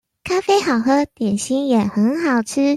[0.23, 2.61] 咖啡好喝，點心也很好吃